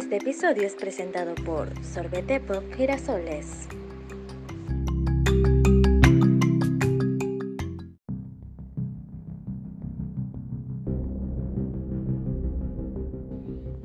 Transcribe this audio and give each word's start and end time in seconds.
Este 0.00 0.16
episodio 0.16 0.62
es 0.62 0.74
presentado 0.76 1.34
por 1.34 1.68
Sorbete 1.84 2.40
Pop 2.40 2.64
Girasoles. 2.74 3.68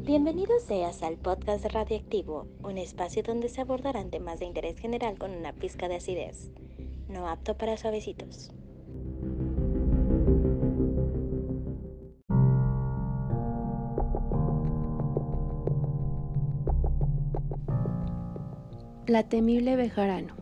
Bienvenidos 0.05 0.63
seas 0.63 1.03
al 1.03 1.17
podcast 1.17 1.65
Radioactivo, 1.65 2.47
un 2.63 2.77
espacio 2.77 3.21
donde 3.21 3.49
se 3.49 3.59
abordarán 3.59 4.09
temas 4.09 4.39
de 4.39 4.45
interés 4.45 4.79
general 4.79 5.19
con 5.19 5.31
una 5.31 5.51
pizca 5.51 5.89
de 5.89 5.97
acidez, 5.97 6.49
no 7.09 7.27
apto 7.27 7.57
para 7.57 7.75
suavecitos. 7.75 8.54
La 19.07 19.21
temible 19.21 19.75
Bejarano. 19.75 20.33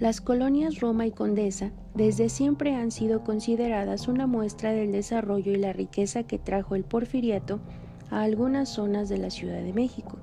Las 0.00 0.22
colonias 0.22 0.80
Roma 0.80 1.04
y 1.04 1.10
Condesa 1.10 1.72
desde 1.94 2.30
siempre 2.30 2.74
han 2.74 2.90
sido 2.90 3.22
consideradas 3.22 4.08
una 4.08 4.26
muestra 4.26 4.72
del 4.72 4.92
desarrollo 4.92 5.52
y 5.52 5.56
la 5.56 5.74
riqueza 5.74 6.22
que 6.22 6.38
trajo 6.38 6.74
el 6.74 6.84
porfiriato 6.84 7.60
a 8.10 8.22
algunas 8.22 8.70
zonas 8.70 9.10
de 9.10 9.18
la 9.18 9.28
Ciudad 9.28 9.62
de 9.62 9.74
México. 9.74 10.16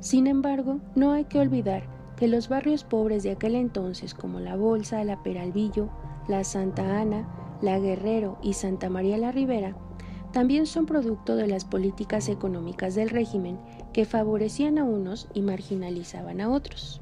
Sin 0.00 0.26
embargo, 0.26 0.80
no 0.96 1.12
hay 1.12 1.26
que 1.26 1.38
olvidar 1.38 1.84
que 2.16 2.26
los 2.26 2.48
barrios 2.48 2.82
pobres 2.82 3.22
de 3.22 3.30
aquel 3.30 3.54
entonces, 3.54 4.12
como 4.12 4.40
La 4.40 4.56
Bolsa, 4.56 5.04
La 5.04 5.22
Peralvillo, 5.22 5.88
La 6.26 6.42
Santa 6.42 7.00
Ana, 7.00 7.28
La 7.62 7.78
Guerrero 7.78 8.38
y 8.42 8.54
Santa 8.54 8.90
María 8.90 9.18
la 9.18 9.30
Ribera, 9.30 9.76
también 10.32 10.66
son 10.66 10.86
producto 10.86 11.36
de 11.36 11.46
las 11.46 11.64
políticas 11.64 12.28
económicas 12.28 12.96
del 12.96 13.10
régimen 13.10 13.58
que 13.92 14.04
favorecían 14.04 14.78
a 14.78 14.84
unos 14.84 15.28
y 15.34 15.42
marginalizaban 15.42 16.40
a 16.40 16.50
otros. 16.50 17.00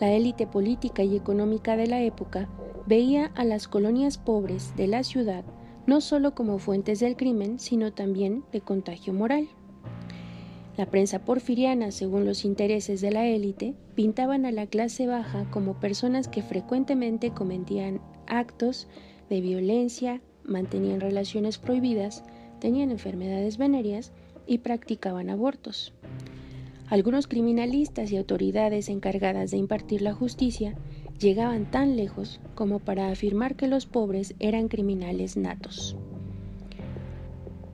La 0.00 0.12
élite 0.12 0.46
política 0.46 1.02
y 1.02 1.16
económica 1.16 1.76
de 1.76 1.86
la 1.86 2.02
época 2.02 2.48
veía 2.86 3.30
a 3.34 3.44
las 3.44 3.68
colonias 3.68 4.18
pobres 4.18 4.74
de 4.76 4.88
la 4.88 5.04
ciudad 5.04 5.44
no 5.86 6.00
solo 6.00 6.34
como 6.34 6.58
fuentes 6.58 7.00
del 7.00 7.16
crimen, 7.16 7.58
sino 7.58 7.92
también 7.92 8.44
de 8.52 8.60
contagio 8.60 9.12
moral. 9.12 9.48
La 10.76 10.86
prensa 10.86 11.24
porfiriana, 11.24 11.92
según 11.92 12.24
los 12.24 12.44
intereses 12.44 13.00
de 13.00 13.12
la 13.12 13.26
élite, 13.26 13.74
pintaban 13.94 14.44
a 14.44 14.50
la 14.50 14.66
clase 14.66 15.06
baja 15.06 15.48
como 15.50 15.78
personas 15.78 16.26
que 16.26 16.42
frecuentemente 16.42 17.30
cometían 17.30 18.00
actos 18.26 18.88
de 19.30 19.40
violencia, 19.40 20.20
mantenían 20.42 21.00
relaciones 21.00 21.58
prohibidas, 21.58 22.24
tenían 22.58 22.90
enfermedades 22.90 23.56
venéreas 23.56 24.12
y 24.46 24.58
practicaban 24.58 25.30
abortos. 25.30 25.92
Algunos 26.88 27.26
criminalistas 27.26 28.12
y 28.12 28.16
autoridades 28.16 28.88
encargadas 28.88 29.50
de 29.50 29.56
impartir 29.56 30.02
la 30.02 30.14
justicia 30.14 30.74
llegaban 31.18 31.70
tan 31.70 31.96
lejos 31.96 32.40
como 32.54 32.78
para 32.78 33.10
afirmar 33.10 33.56
que 33.56 33.68
los 33.68 33.86
pobres 33.86 34.34
eran 34.38 34.68
criminales 34.68 35.36
natos. 35.36 35.96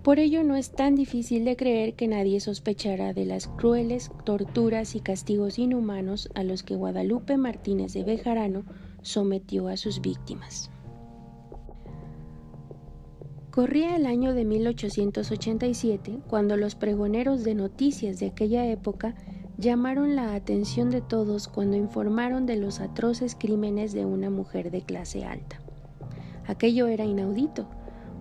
Por 0.03 0.19
ello 0.19 0.43
no 0.45 0.57
es 0.57 0.71
tan 0.71 0.95
difícil 0.95 1.45
de 1.45 1.57
creer 1.57 1.95
que 1.95 2.09
nadie 2.09 2.41
sospechara 2.41 3.13
de 3.13 3.27
las 3.27 3.49
crueles 3.49 4.11
torturas 4.25 4.95
y 4.95 5.01
castigos 5.01 5.59
inhumanos 5.59 6.31
a 6.35 6.43
los 6.43 6.63
que 6.63 6.75
Guadalupe 6.75 7.37
Martínez 7.37 7.93
de 7.93 8.05
Bejarano 8.05 8.65
sometió 9.03 9.69
a 9.69 9.77
sus 9.77 10.01
víctimas. 10.01 10.71
Corría 13.61 13.95
el 13.95 14.07
año 14.07 14.33
de 14.33 14.47
1887 14.47 16.21
cuando 16.31 16.57
los 16.57 16.77
pregoneros 16.77 17.45
de 17.45 17.55
noticias 17.55 18.19
de 18.19 18.29
aquella 18.29 18.65
época 18.65 19.15
llamaron 19.59 20.17
la 20.17 20.35
atención 20.35 20.89
de 20.89 21.03
todos 21.03 21.47
cuando 21.47 21.77
informaron 21.77 22.47
de 22.47 22.57
los 22.57 22.81
atroces 22.81 23.37
crímenes 23.39 23.93
de 23.93 24.07
una 24.07 24.31
mujer 24.31 24.71
de 24.71 24.81
clase 24.81 25.27
alta. 25.27 25.61
Aquello 26.47 26.87
era 26.87 27.05
inaudito. 27.05 27.69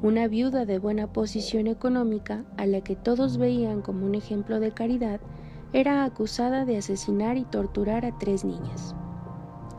Una 0.02 0.28
viuda 0.28 0.66
de 0.66 0.78
buena 0.78 1.14
posición 1.14 1.68
económica, 1.68 2.44
a 2.58 2.66
la 2.66 2.82
que 2.82 2.98
todos 2.98 3.38
veían 3.38 3.82
como 3.82 4.06
un 4.06 4.16
ejemplo 4.16 4.60
de 4.60 4.74
caridad, 4.74 5.22
era 5.72 6.04
acusada 6.04 6.66
de 6.66 6.76
asesinar 6.76 7.38
y 7.38 7.46
torturar 7.46 8.06
a 8.06 8.18
tres 8.18 8.44
niñas. 8.44 8.94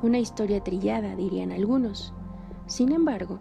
Una 0.03 0.20
historia 0.20 0.65
trillada, 0.65 1.16
dirían 1.16 1.53
algunos. 1.53 2.15
Sin 2.65 2.93
embargo, 2.93 3.41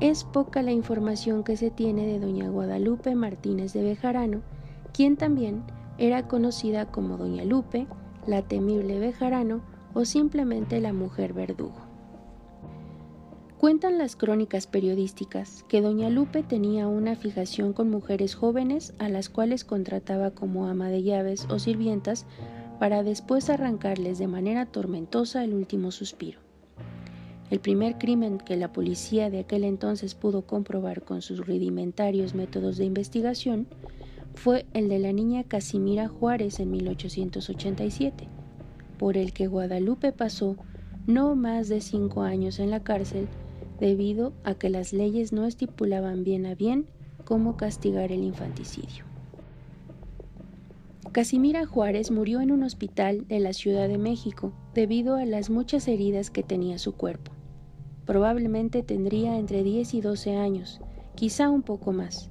es 0.00 0.24
poca 0.24 0.62
la 0.62 0.72
información 0.72 1.44
que 1.44 1.56
se 1.56 1.70
tiene 1.70 2.06
de 2.06 2.18
doña 2.18 2.48
Guadalupe 2.48 3.14
Martínez 3.14 3.74
de 3.74 3.82
Bejarano, 3.82 4.40
quien 4.94 5.16
también 5.16 5.62
era 5.98 6.26
conocida 6.26 6.86
como 6.86 7.18
doña 7.18 7.44
Lupe, 7.44 7.86
la 8.26 8.42
temible 8.42 8.98
Bejarano 8.98 9.60
o 9.92 10.06
simplemente 10.06 10.80
la 10.80 10.94
mujer 10.94 11.34
verdugo. 11.34 11.90
Cuentan 13.58 13.98
las 13.98 14.16
crónicas 14.16 14.66
periodísticas 14.66 15.66
que 15.68 15.82
doña 15.82 16.08
Lupe 16.08 16.42
tenía 16.42 16.88
una 16.88 17.14
fijación 17.14 17.74
con 17.74 17.90
mujeres 17.90 18.34
jóvenes 18.34 18.94
a 18.98 19.10
las 19.10 19.28
cuales 19.28 19.64
contrataba 19.64 20.30
como 20.30 20.66
ama 20.66 20.88
de 20.88 21.02
llaves 21.02 21.46
o 21.50 21.58
sirvientas 21.58 22.24
para 22.78 23.02
después 23.02 23.50
arrancarles 23.50 24.18
de 24.18 24.28
manera 24.28 24.64
tormentosa 24.64 25.44
el 25.44 25.52
último 25.52 25.90
suspiro. 25.90 26.49
El 27.50 27.58
primer 27.58 27.98
crimen 27.98 28.38
que 28.38 28.56
la 28.56 28.72
policía 28.72 29.28
de 29.28 29.40
aquel 29.40 29.64
entonces 29.64 30.14
pudo 30.14 30.42
comprobar 30.42 31.02
con 31.02 31.20
sus 31.20 31.44
rudimentarios 31.44 32.32
métodos 32.32 32.76
de 32.76 32.84
investigación 32.84 33.66
fue 34.34 34.66
el 34.72 34.88
de 34.88 35.00
la 35.00 35.12
niña 35.12 35.42
Casimira 35.42 36.06
Juárez 36.06 36.60
en 36.60 36.70
1887, 36.70 38.28
por 38.98 39.16
el 39.16 39.32
que 39.32 39.48
Guadalupe 39.48 40.12
pasó 40.12 40.56
no 41.08 41.34
más 41.34 41.68
de 41.68 41.80
cinco 41.80 42.22
años 42.22 42.60
en 42.60 42.70
la 42.70 42.84
cárcel 42.84 43.26
debido 43.80 44.32
a 44.44 44.54
que 44.54 44.70
las 44.70 44.92
leyes 44.92 45.32
no 45.32 45.44
estipulaban 45.44 46.22
bien 46.22 46.46
a 46.46 46.54
bien 46.54 46.86
cómo 47.24 47.56
castigar 47.56 48.12
el 48.12 48.22
infanticidio. 48.22 49.04
Casimira 51.10 51.66
Juárez 51.66 52.12
murió 52.12 52.40
en 52.40 52.52
un 52.52 52.62
hospital 52.62 53.26
de 53.26 53.40
la 53.40 53.52
Ciudad 53.52 53.88
de 53.88 53.98
México 53.98 54.52
debido 54.72 55.16
a 55.16 55.24
las 55.24 55.50
muchas 55.50 55.88
heridas 55.88 56.30
que 56.30 56.44
tenía 56.44 56.78
su 56.78 56.92
cuerpo. 56.92 57.32
Probablemente 58.10 58.82
tendría 58.82 59.38
entre 59.38 59.62
10 59.62 59.94
y 59.94 60.00
12 60.00 60.36
años, 60.36 60.80
quizá 61.14 61.48
un 61.48 61.62
poco 61.62 61.92
más. 61.92 62.28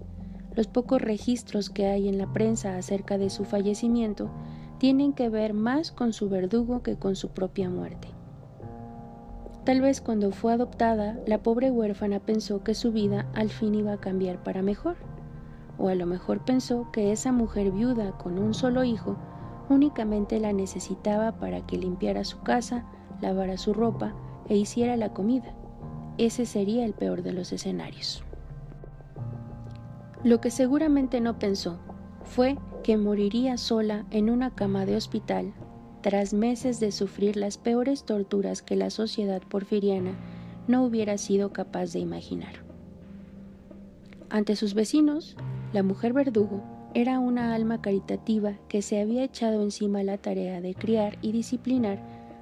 Los 0.53 0.67
pocos 0.67 1.01
registros 1.01 1.69
que 1.69 1.85
hay 1.85 2.09
en 2.09 2.17
la 2.17 2.33
prensa 2.33 2.75
acerca 2.75 3.17
de 3.17 3.29
su 3.29 3.45
fallecimiento 3.45 4.29
tienen 4.77 5.13
que 5.13 5.29
ver 5.29 5.53
más 5.53 5.93
con 5.93 6.11
su 6.11 6.27
verdugo 6.27 6.83
que 6.83 6.97
con 6.97 7.15
su 7.15 7.29
propia 7.29 7.69
muerte. 7.69 8.09
Tal 9.63 9.79
vez 9.79 10.01
cuando 10.01 10.33
fue 10.33 10.51
adoptada, 10.51 11.17
la 11.25 11.41
pobre 11.43 11.71
huérfana 11.71 12.19
pensó 12.19 12.61
que 12.61 12.73
su 12.73 12.91
vida 12.91 13.31
al 13.33 13.47
fin 13.49 13.73
iba 13.73 13.93
a 13.93 14.01
cambiar 14.01 14.43
para 14.43 14.61
mejor, 14.61 14.97
o 15.77 15.87
a 15.87 15.95
lo 15.95 16.05
mejor 16.05 16.43
pensó 16.43 16.91
que 16.91 17.13
esa 17.13 17.31
mujer 17.31 17.71
viuda 17.71 18.17
con 18.17 18.37
un 18.37 18.53
solo 18.53 18.83
hijo 18.83 19.15
únicamente 19.69 20.41
la 20.41 20.51
necesitaba 20.51 21.39
para 21.39 21.65
que 21.65 21.77
limpiara 21.77 22.25
su 22.25 22.41
casa, 22.41 22.83
lavara 23.21 23.55
su 23.55 23.73
ropa 23.73 24.13
e 24.49 24.57
hiciera 24.57 24.97
la 24.97 25.13
comida 25.13 25.55
ese 26.25 26.45
sería 26.45 26.85
el 26.85 26.93
peor 26.93 27.23
de 27.23 27.33
los 27.33 27.51
escenarios. 27.51 28.23
Lo 30.23 30.41
que 30.41 30.51
seguramente 30.51 31.21
no 31.21 31.39
pensó 31.39 31.79
fue 32.23 32.57
que 32.83 32.97
moriría 32.97 33.57
sola 33.57 34.05
en 34.11 34.29
una 34.29 34.53
cama 34.53 34.85
de 34.85 34.95
hospital 34.95 35.53
tras 36.01 36.33
meses 36.33 36.79
de 36.79 36.91
sufrir 36.91 37.35
las 37.35 37.57
peores 37.57 38.03
torturas 38.03 38.61
que 38.61 38.75
la 38.75 38.89
sociedad 38.89 39.41
porfiriana 39.41 40.13
no 40.67 40.83
hubiera 40.83 41.17
sido 41.17 41.51
capaz 41.51 41.93
de 41.93 41.99
imaginar. 41.99 42.63
Ante 44.29 44.55
sus 44.55 44.73
vecinos, 44.73 45.35
la 45.73 45.83
mujer 45.83 46.13
verdugo 46.13 46.63
era 46.93 47.19
una 47.19 47.53
alma 47.53 47.81
caritativa 47.81 48.57
que 48.67 48.81
se 48.81 49.01
había 49.01 49.23
echado 49.23 49.61
encima 49.61 50.03
la 50.03 50.17
tarea 50.17 50.61
de 50.61 50.75
criar 50.75 51.17
y 51.21 51.31
disciplinar 51.31 51.99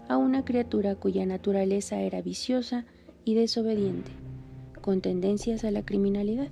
a 0.07 0.17
una 0.17 0.45
criatura 0.45 0.95
cuya 0.95 1.25
naturaleza 1.25 1.99
era 1.99 2.21
viciosa 2.21 2.85
y 3.27 3.33
desobediente, 3.33 4.11
con 4.81 5.01
tendencias 5.01 5.63
a 5.63 5.71
la 5.71 5.83
criminalidad. 5.83 6.49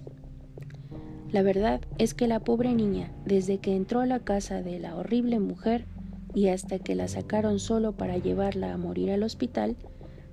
La 1.31 1.41
verdad 1.41 1.81
es 1.97 2.13
que 2.13 2.27
la 2.27 2.39
pobre 2.39 2.73
niña, 2.73 3.11
desde 3.25 3.59
que 3.59 3.75
entró 3.75 4.01
a 4.01 4.05
la 4.05 4.19
casa 4.19 4.61
de 4.61 4.79
la 4.79 4.95
horrible 4.95 5.39
mujer 5.39 5.85
y 6.33 6.49
hasta 6.49 6.79
que 6.79 6.95
la 6.95 7.07
sacaron 7.07 7.59
solo 7.59 7.93
para 7.93 8.17
llevarla 8.17 8.73
a 8.73 8.77
morir 8.77 9.11
al 9.11 9.23
hospital, 9.23 9.77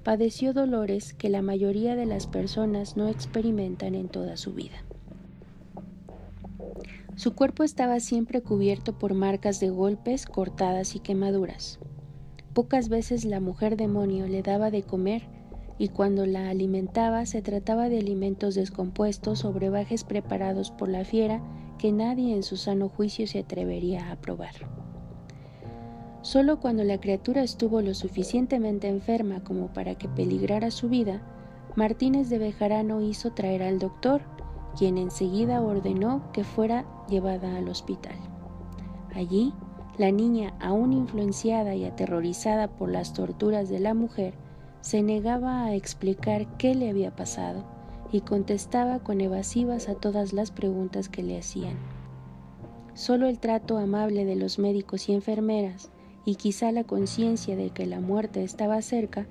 padeció 0.03 0.53
dolores 0.53 1.15
que 1.15 1.29
la 1.29 1.43
mayoría 1.43 1.95
de 1.95 2.07
las 2.07 2.27
personas 2.27 2.97
no 2.97 3.09
experimentan 3.09 3.95
en 3.95 4.09
toda 4.09 4.37
su 4.37 4.53
vida. 4.53 4.85
Su 7.15 7.35
cuerpo 7.35 7.63
estaba 7.63 8.01
siempre 8.01 8.41
cubierto 8.41 8.99
por 8.99 9.15
marcas 9.15 9.61
de 9.61 9.71
golpes, 9.71 10.27
cortadas 10.27 10.97
y 10.97 10.99
quemaduras. 10.99 11.79
Pocas 12.53 12.89
veces 12.89 13.25
la 13.25 13.39
mujer 13.39 13.77
demonio 13.77 14.27
le 14.27 14.43
daba 14.43 14.71
de 14.71 14.83
comer 14.83 15.23
y 15.79 15.89
cuando 15.89 16.27
la 16.27 16.49
alimentaba 16.49 17.27
se 17.27 17.43
trataba 17.43 17.89
de 17.89 17.99
alimentos 17.99 18.55
descompuestos 18.55 19.45
o 19.45 19.53
brebajes 19.53 20.05
preparados 20.05 20.71
por 20.71 20.89
la 20.89 21.05
fiera 21.05 21.43
que 21.79 21.93
nadie 21.93 22.35
en 22.35 22.43
su 22.43 22.57
sano 22.57 22.89
juicio 22.89 23.27
se 23.27 23.41
atrevería 23.41 24.09
a 24.09 24.13
aprobar. 24.13 24.55
Solo 26.23 26.61
cuando 26.61 26.85
la 26.85 27.01
criatura 27.01 27.43
estuvo 27.43 27.81
lo 27.83 27.95
suficientemente 27.95 28.89
enferma 28.89 29.43
como 29.43 29.73
para 29.73 29.97
que 29.97 30.09
peligrara 30.09 30.71
su 30.71 30.89
vida, 30.89 31.21
Martínez 31.75 32.29
de 32.29 32.39
Bejarano 32.39 33.01
hizo 33.01 33.33
traer 33.33 33.63
al 33.63 33.81
doctor, 33.81 34.23
quien 34.79 34.99
enseguida 34.99 35.61
ordenó 35.61 36.31
que 36.33 36.45
fuera 36.45 36.85
llevada 37.09 37.57
al 37.57 37.69
hospital. 37.69 38.15
Allí, 39.15 39.53
la 39.99 40.11
niña, 40.13 40.55
aún 40.61 40.93
influenciada 40.93 41.75
y 41.75 41.85
aterrorizada 41.85 42.69
por 42.69 42.91
las 42.91 43.13
torturas 43.15 43.69
de 43.69 43.81
la 43.81 43.95
mujer, 43.95 44.35
se 44.83 45.01
negaba 45.03 45.65
a 45.65 45.75
explicar 45.75 46.47
qué 46.59 46.75
le 46.75 46.91
había 46.91 47.15
pasado 47.15 47.65
y 48.11 48.21
contestaba 48.21 48.99
con 48.99 49.21
evasivas 49.21 49.89
a 49.89 49.95
todas 49.95 50.33
las 50.33 50.51
preguntas 50.51 51.09
que 51.09 51.23
le 51.23 51.39
hacían. 51.39 51.79
Solo 52.95 53.27
el 53.29 53.39
trato 53.39 53.79
amable 53.79 54.25
de 54.25 54.37
los 54.37 54.59
médicos 54.59 55.09
y 55.09 55.15
enfermeras 55.15 55.91
y 56.25 56.35
quizá 56.35 56.73
la 56.73 56.85
conciencia 56.85 57.57
de 57.57 57.71
que 57.71 57.87
la 57.87 58.01
muerte 58.01 58.43
estaba 58.43 58.83
cerca, 58.83 59.27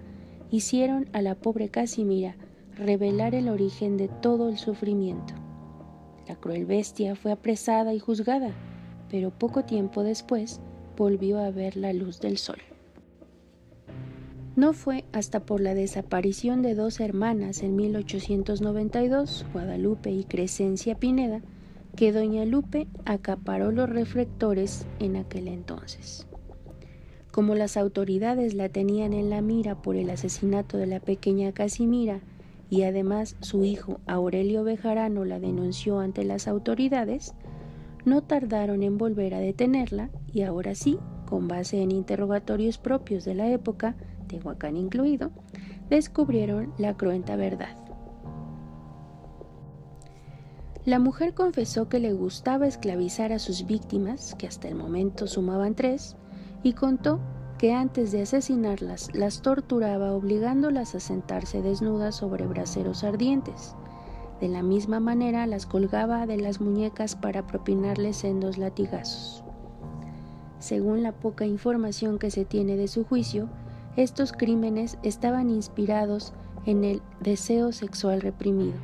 hicieron 0.49 1.09
a 1.13 1.21
la 1.21 1.35
pobre 1.35 1.69
Casimira 1.69 2.35
revelar 2.75 3.35
el 3.35 3.49
origen 3.49 3.97
de 3.97 4.07
todo 4.07 4.49
el 4.49 4.57
sufrimiento. 4.57 5.33
La 6.27 6.37
cruel 6.37 6.65
bestia 6.65 7.15
fue 7.15 7.31
apresada 7.31 7.93
y 7.93 7.99
juzgada, 7.99 8.53
pero 9.09 9.31
poco 9.31 9.65
tiempo 9.65 10.01
después 10.03 10.61
volvió 10.95 11.39
a 11.39 11.51
ver 11.51 11.75
la 11.75 11.91
luz 11.91 12.21
del 12.21 12.37
sol. 12.37 12.61
No 14.55 14.73
fue 14.73 15.05
hasta 15.13 15.39
por 15.39 15.61
la 15.61 15.73
desaparición 15.73 16.61
de 16.61 16.75
dos 16.75 16.99
hermanas 16.99 17.63
en 17.63 17.77
1892, 17.77 19.45
Guadalupe 19.53 20.11
y 20.11 20.25
Crescencia 20.25 20.95
Pineda, 20.95 21.41
que 21.95 22.11
doña 22.11 22.43
Lupe 22.43 22.87
acaparó 23.05 23.71
los 23.71 23.89
reflectores 23.89 24.85
en 24.99 25.15
aquel 25.15 25.47
entonces. 25.47 26.27
Como 27.31 27.55
las 27.55 27.77
autoridades 27.77 28.53
la 28.53 28.67
tenían 28.67 29.13
en 29.13 29.29
la 29.29 29.41
mira 29.41 29.81
por 29.81 29.95
el 29.95 30.09
asesinato 30.09 30.77
de 30.77 30.87
la 30.87 30.99
pequeña 30.99 31.53
Casimira 31.53 32.19
y 32.69 32.83
además 32.83 33.37
su 33.39 33.63
hijo 33.63 34.01
Aurelio 34.05 34.65
Bejarano 34.65 35.23
la 35.23 35.39
denunció 35.39 35.99
ante 35.99 36.25
las 36.25 36.49
autoridades, 36.49 37.33
no 38.03 38.21
tardaron 38.21 38.83
en 38.83 38.97
volver 38.97 39.33
a 39.33 39.39
detenerla 39.39 40.09
y 40.33 40.41
ahora 40.41 40.75
sí, 40.75 40.97
con 41.25 41.47
base 41.47 41.81
en 41.81 41.91
interrogatorios 41.91 42.77
propios 42.77 43.23
de 43.23 43.35
la 43.35 43.49
época, 43.49 43.95
Tehuacán 44.31 44.77
incluido, 44.77 45.31
descubrieron 45.89 46.73
la 46.77 46.95
cruenta 46.95 47.35
verdad. 47.35 47.75
La 50.85 50.97
mujer 50.97 51.35
confesó 51.35 51.89
que 51.89 51.99
le 51.99 52.13
gustaba 52.13 52.65
esclavizar 52.65 53.33
a 53.33 53.39
sus 53.39 53.67
víctimas, 53.67 54.33
que 54.35 54.47
hasta 54.47 54.67
el 54.67 54.75
momento 54.75 55.27
sumaban 55.27 55.75
tres, 55.75 56.15
y 56.63 56.73
contó 56.73 57.19
que 57.59 57.73
antes 57.73 58.11
de 58.11 58.23
asesinarlas 58.23 59.13
las 59.13 59.43
torturaba 59.43 60.13
obligándolas 60.13 60.95
a 60.95 60.99
sentarse 60.99 61.61
desnudas 61.61 62.15
sobre 62.15 62.47
braseros 62.47 63.03
ardientes. 63.03 63.75
De 64.39 64.47
la 64.47 64.63
misma 64.63 64.99
manera 64.99 65.45
las 65.45 65.67
colgaba 65.67 66.25
de 66.25 66.37
las 66.37 66.61
muñecas 66.61 67.15
para 67.15 67.45
propinarles 67.45 68.17
sendos 68.17 68.57
latigazos. 68.57 69.43
Según 70.57 71.03
la 71.03 71.11
poca 71.11 71.45
información 71.45 72.17
que 72.17 72.31
se 72.31 72.45
tiene 72.45 72.75
de 72.75 72.87
su 72.87 73.03
juicio, 73.03 73.49
estos 73.95 74.31
crímenes 74.31 74.97
estaban 75.03 75.49
inspirados 75.49 76.33
en 76.65 76.83
el 76.83 77.01
deseo 77.19 77.71
sexual 77.71 78.21
reprimido. 78.21 78.77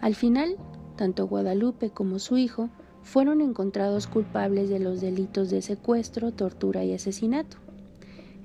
Al 0.00 0.14
final, 0.14 0.56
tanto 0.96 1.26
Guadalupe 1.26 1.90
como 1.90 2.18
su 2.18 2.36
hijo 2.36 2.68
fueron 3.02 3.40
encontrados 3.40 4.06
culpables 4.06 4.68
de 4.68 4.78
los 4.78 5.00
delitos 5.00 5.50
de 5.50 5.62
secuestro, 5.62 6.32
tortura 6.32 6.84
y 6.84 6.92
asesinato. 6.92 7.56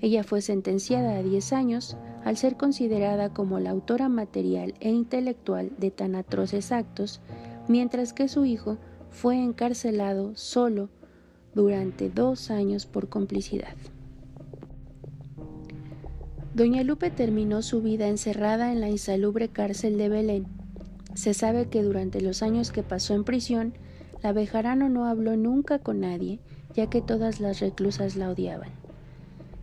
Ella 0.01 0.23
fue 0.23 0.41
sentenciada 0.41 1.17
a 1.17 1.23
10 1.23 1.53
años 1.53 1.97
al 2.23 2.37
ser 2.37 2.55
considerada 2.55 3.33
como 3.33 3.59
la 3.59 3.71
autora 3.71 4.09
material 4.09 4.73
e 4.79 4.89
intelectual 4.89 5.71
de 5.77 5.91
tan 5.91 6.15
atroces 6.15 6.71
actos, 6.71 7.19
mientras 7.67 8.13
que 8.13 8.27
su 8.27 8.45
hijo 8.45 8.77
fue 9.09 9.41
encarcelado 9.41 10.35
solo 10.35 10.89
durante 11.53 12.09
dos 12.09 12.49
años 12.49 12.85
por 12.85 13.09
complicidad. 13.09 13.75
Doña 16.53 16.83
Lupe 16.83 17.09
terminó 17.09 17.63
su 17.63 17.81
vida 17.81 18.07
encerrada 18.07 18.71
en 18.71 18.79
la 18.79 18.87
insalubre 18.87 19.49
cárcel 19.49 19.97
de 19.97 20.07
Belén. 20.07 20.45
Se 21.15 21.33
sabe 21.33 21.67
que 21.67 21.81
durante 21.81 22.21
los 22.21 22.43
años 22.43 22.71
que 22.71 22.83
pasó 22.83 23.15
en 23.15 23.23
prisión 23.23 23.73
la 24.21 24.33
Bejarano 24.33 24.87
no 24.87 25.05
habló 25.05 25.35
nunca 25.35 25.79
con 25.79 26.01
nadie, 26.01 26.39
ya 26.75 26.91
que 26.91 27.01
todas 27.01 27.39
las 27.39 27.59
reclusas 27.59 28.15
la 28.15 28.29
odiaban. 28.29 28.69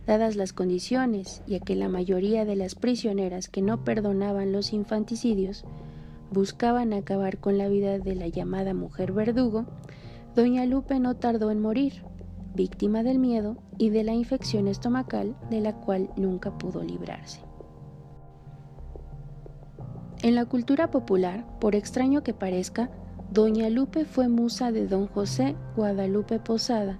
Dadas 0.05 0.35
las 0.35 0.51
condiciones, 0.51 1.41
ya 1.47 1.61
que 1.61 1.75
la 1.75 1.87
mayoría 1.87 2.43
de 2.43 2.57
las 2.57 2.75
prisioneras 2.75 3.47
que 3.47 3.61
no 3.61 3.85
perdonaban 3.85 4.51
los 4.51 4.73
infanticidios 4.73 5.63
buscaban 6.29 6.91
acabar 6.91 7.37
con 7.37 7.57
la 7.57 7.69
vida 7.69 7.99
de 7.99 8.15
la 8.15 8.27
llamada 8.27 8.73
mujer 8.73 9.13
verdugo, 9.13 9.65
doña 10.35 10.65
Lupe 10.65 10.99
no 10.99 11.15
tardó 11.15 11.51
en 11.51 11.61
morir, 11.61 12.03
víctima 12.53 13.03
del 13.03 13.19
miedo 13.19 13.57
y 13.77 13.89
de 13.89 14.03
la 14.03 14.13
infección 14.13 14.67
estomacal 14.67 15.35
de 15.49 15.61
la 15.61 15.73
cual 15.73 16.09
nunca 16.15 16.57
pudo 16.57 16.83
librarse. 16.83 17.41
En 20.23 20.35
la 20.35 20.45
cultura 20.45 20.91
popular, 20.91 21.45
por 21.59 21.75
extraño 21.75 22.21
que 22.21 22.33
parezca, 22.33 22.91
Doña 23.31 23.69
Lupe 23.69 24.05
fue 24.05 24.27
musa 24.27 24.71
de 24.71 24.87
don 24.87 25.07
José 25.07 25.55
Guadalupe 25.75 26.39
Posada, 26.39 26.99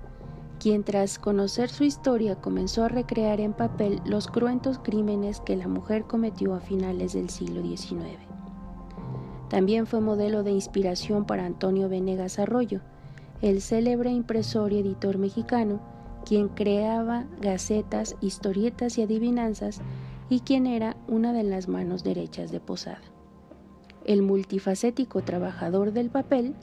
quien 0.60 0.84
tras 0.84 1.20
conocer 1.20 1.70
su 1.70 1.84
historia 1.84 2.36
comenzó 2.36 2.84
a 2.84 2.88
recrear 2.88 3.40
en 3.42 3.54
papel 3.54 4.02
los 4.06 4.28
cruentos 4.28 4.80
crímenes 4.80 5.42
que 5.42 5.56
la 5.56 5.68
mujer 5.68 6.06
cometió 6.06 6.54
a 6.54 6.62
finales 6.62 7.14
del 7.14 7.30
siglo 7.30 7.62
XIX. 7.62 8.18
También 9.50 9.86
fue 9.86 10.02
modelo 10.02 10.44
de 10.44 10.52
inspiración 10.52 11.26
para 11.26 11.46
Antonio 11.46 11.90
Venegas 11.90 12.40
Arroyo, 12.40 12.82
el 13.42 13.62
célebre 13.62 14.12
impresor 14.12 14.72
y 14.74 14.80
editor 14.80 15.18
mexicano, 15.18 15.82
quien 16.26 16.50
creaba 16.50 17.26
gacetas, 17.42 18.16
historietas 18.22 18.98
y 18.98 19.02
adivinanzas 19.02 19.82
y 20.30 20.42
quien 20.42 20.68
era 20.68 20.96
una 21.08 21.34
de 21.34 21.44
las 21.44 21.68
manos 21.68 22.04
derechas 22.04 22.52
de 22.52 22.60
Posada. 22.60 23.02
El 24.06 24.22
multifacético 24.22 25.24
trabajador 25.24 25.92
del 25.92 26.10
papel 26.10 26.56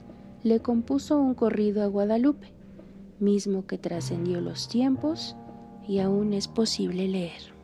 le 0.43 0.61
compuso 0.61 1.19
un 1.19 1.33
corrido 1.33 1.83
a 1.83 1.87
Guadalupe, 1.87 2.53
mismo 3.19 3.65
que 3.65 3.77
trascendió 3.77 4.39
los 4.39 4.69
tiempos 4.69 5.35
y 5.87 5.99
aún 5.99 6.33
es 6.33 6.47
posible 6.47 7.07
leer. 7.07 7.58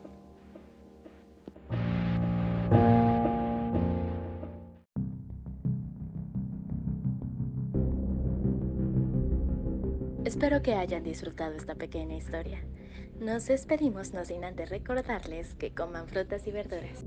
Espero 10.26 10.60
que 10.60 10.74
hayan 10.74 11.04
disfrutado 11.04 11.54
esta 11.54 11.76
pequeña 11.76 12.16
historia. 12.16 12.60
Nos 13.20 13.46
despedimos 13.46 14.12
no 14.12 14.24
sin 14.24 14.42
antes 14.42 14.70
recordarles 14.70 15.54
que 15.54 15.72
coman 15.72 16.08
frutas 16.08 16.48
y 16.48 16.50
verduras. 16.50 17.05